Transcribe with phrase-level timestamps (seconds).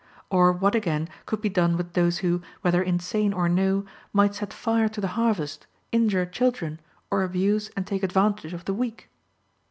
[0.31, 4.51] Or what again could be done with those who, whether insane or no, might set
[4.51, 6.79] fire to the harvest, injure children,
[7.11, 9.09] or abuse and take advantage of the weak?